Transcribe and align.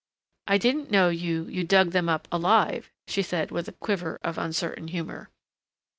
"I 0.47 0.57
didn't 0.57 0.89
know 0.89 1.09
you 1.09 1.43
you 1.47 1.63
dug 1.63 1.91
them 1.91 2.09
up 2.09 2.27
alive," 2.31 2.89
she 3.07 3.21
said 3.21 3.51
with 3.51 3.67
a 3.67 3.73
quiver 3.73 4.17
of 4.23 4.39
uncertain 4.39 4.87
humor. 4.87 5.29